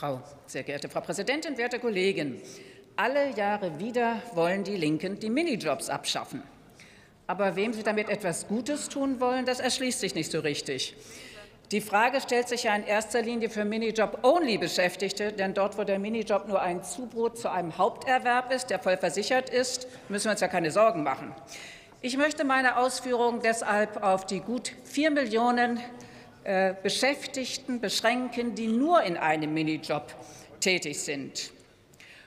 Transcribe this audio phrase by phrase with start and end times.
[0.00, 2.40] Frau, sehr geehrte Frau Präsidentin, werte Kollegen!
[2.96, 6.42] Alle Jahre wieder wollen die Linken die Minijobs abschaffen.
[7.26, 10.96] Aber wem sie damit etwas Gutes tun wollen, das erschließt sich nicht so richtig.
[11.70, 16.48] Die Frage stellt sich ja in erster Linie für Minijob-Only-Beschäftigte, denn dort, wo der Minijob
[16.48, 20.48] nur ein Zubrot zu einem Haupterwerb ist, der voll versichert ist, müssen wir uns ja
[20.48, 21.34] keine Sorgen machen.
[22.00, 25.78] Ich möchte meine Ausführungen deshalb auf die gut vier Millionen
[26.44, 30.14] äh, Beschäftigten beschränken, die nur in einem Minijob
[30.60, 31.52] tätig sind.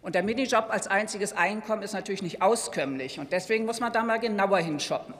[0.00, 3.18] Und der Minijob als einziges Einkommen ist natürlich nicht auskömmlich.
[3.18, 5.14] Und deswegen muss man da mal genauer hinschauen.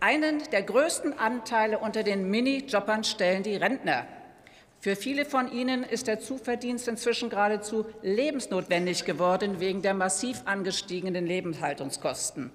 [0.00, 4.06] Einen der größten Anteile unter den Minijobbern stellen die Rentner.
[4.80, 11.24] Für viele von ihnen ist der Zuverdienst inzwischen geradezu lebensnotwendig geworden wegen der massiv angestiegenen
[11.24, 12.50] Lebenshaltungskosten.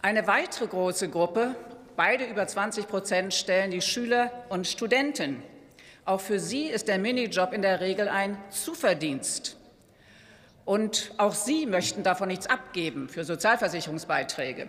[0.00, 1.54] Eine weitere große Gruppe,
[1.96, 5.42] beide über 20 Prozent, stellen die Schüler und Studenten.
[6.04, 9.56] Auch für sie ist der Minijob in der Regel ein Zuverdienst.
[10.64, 14.68] Und auch sie möchten davon nichts abgeben für Sozialversicherungsbeiträge.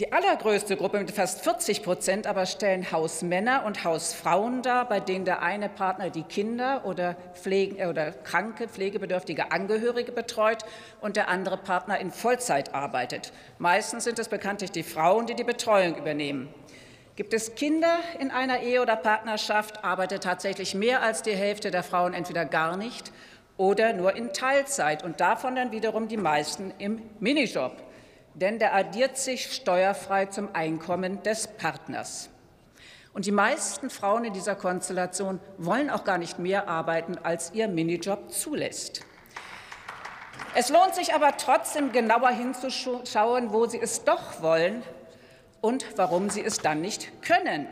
[0.00, 5.26] Die allergrößte Gruppe mit fast 40 Prozent aber stellen Hausmänner und Hausfrauen dar, bei denen
[5.26, 10.64] der eine Partner die Kinder oder, Pflege, oder kranke, pflegebedürftige Angehörige betreut
[11.02, 13.34] und der andere Partner in Vollzeit arbeitet.
[13.58, 16.48] Meistens sind es bekanntlich die Frauen, die die Betreuung übernehmen.
[17.14, 21.82] Gibt es Kinder in einer Ehe oder Partnerschaft, arbeitet tatsächlich mehr als die Hälfte der
[21.82, 23.12] Frauen entweder gar nicht
[23.58, 27.89] oder nur in Teilzeit und davon dann wiederum die meisten im Minijob.
[28.34, 32.30] Denn der addiert sich steuerfrei zum Einkommen des Partners.
[33.12, 37.66] Und die meisten Frauen in dieser Konstellation wollen auch gar nicht mehr arbeiten, als ihr
[37.66, 39.02] Minijob zulässt.
[40.54, 44.82] Es lohnt sich aber trotzdem genauer hinzuschauen, wo sie es doch wollen,
[45.60, 47.68] und warum sie es dann nicht können.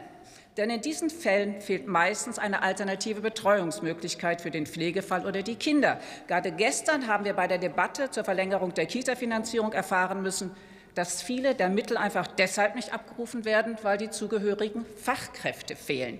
[0.58, 6.00] Denn in diesen Fällen fehlt meistens eine alternative Betreuungsmöglichkeit für den Pflegefall oder die Kinder.
[6.26, 10.50] Gerade gestern haben wir bei der Debatte zur Verlängerung der Kita-Finanzierung erfahren müssen,
[10.96, 16.18] dass viele der Mittel einfach deshalb nicht abgerufen werden, weil die zugehörigen Fachkräfte fehlen.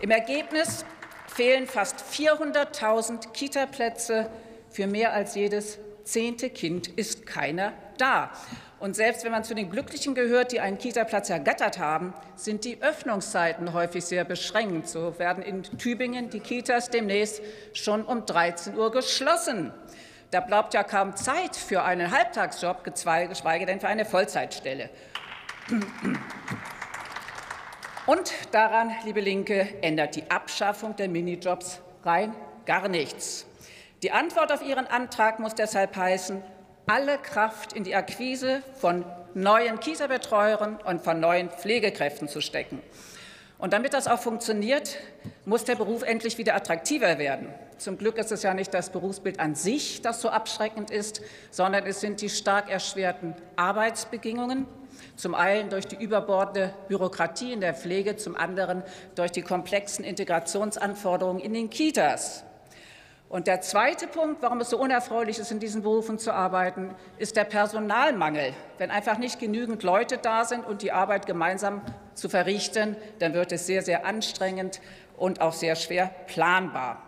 [0.00, 0.86] Im Ergebnis
[1.26, 4.30] fehlen fast 400.000 Kitaplätze.
[4.70, 8.30] Für mehr als jedes zehnte Kind ist keiner da.
[8.78, 12.82] Und selbst wenn man zu den Glücklichen gehört, die einen Kita-Platz ergattert haben, sind die
[12.82, 14.88] Öffnungszeiten häufig sehr beschränkt.
[14.88, 17.40] So werden in Tübingen die Kitas demnächst
[17.72, 19.72] schon um 13 Uhr geschlossen.
[20.30, 24.90] Da bleibt ja kaum Zeit für einen Halbtagsjob, geschweige denn für eine Vollzeitstelle.
[28.06, 32.34] Und daran, liebe Linke, ändert die Abschaffung der Minijobs rein
[32.66, 33.46] gar nichts.
[34.04, 36.42] Die Antwort auf Ihren Antrag muss deshalb heißen,
[36.86, 42.82] alle Kraft in die Akquise von neuen Kita-Betreuern und von neuen Pflegekräften zu stecken.
[43.56, 44.98] Und damit das auch funktioniert,
[45.46, 47.48] muss der Beruf endlich wieder attraktiver werden.
[47.78, 51.86] Zum Glück ist es ja nicht das Berufsbild an sich, das so abschreckend ist, sondern
[51.86, 54.66] es sind die stark erschwerten Arbeitsbedingungen,
[55.16, 58.82] zum einen durch die überbordende Bürokratie in der Pflege, zum anderen
[59.14, 62.44] durch die komplexen Integrationsanforderungen in den Kitas.
[63.34, 67.34] Und der zweite Punkt, warum es so unerfreulich ist, in diesen Berufen zu arbeiten, ist
[67.34, 68.52] der Personalmangel.
[68.78, 71.82] Wenn einfach nicht genügend Leute da sind und die Arbeit gemeinsam
[72.14, 74.80] zu verrichten, dann wird es sehr, sehr anstrengend
[75.16, 77.02] und auch sehr schwer planbar.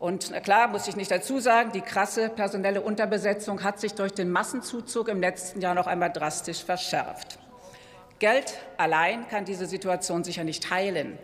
[0.00, 4.32] Und klar muss ich nicht dazu sagen, die krasse personelle Unterbesetzung hat sich durch den
[4.32, 7.38] Massenzuzug im letzten Jahr noch einmal drastisch verschärft.
[8.18, 11.20] Geld allein kann diese Situation sicher nicht heilen.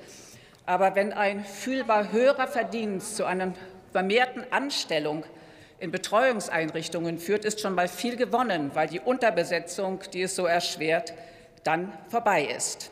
[0.69, 3.55] Aber wenn ein fühlbar höherer Verdienst zu einer
[3.91, 5.25] vermehrten Anstellung
[5.79, 11.15] in Betreuungseinrichtungen führt, ist schon mal viel gewonnen, weil die Unterbesetzung, die es so erschwert,
[11.65, 12.91] dann vorbei ist.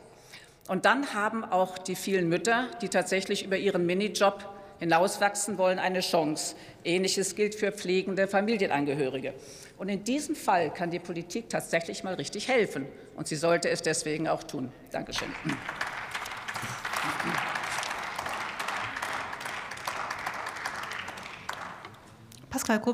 [0.68, 4.48] Und dann haben auch die vielen Mütter, die tatsächlich über ihren Minijob
[4.78, 6.56] hinauswachsen wollen, eine Chance.
[6.82, 9.34] Ähnliches gilt für pflegende Familienangehörige.
[9.76, 12.86] Und in diesem Fall kann die Politik tatsächlich mal richtig helfen.
[13.16, 14.72] Und sie sollte es deswegen auch tun.
[14.92, 15.28] Dankeschön.
[17.06, 17.55] Pascal
[22.66, 22.80] Qual,